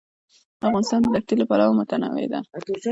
افغانستان 0.67 0.99
د 1.03 1.07
دښتې 1.15 1.33
له 1.39 1.45
پلوه 1.49 1.73
متنوع 1.79 2.25
دی. 2.31 2.41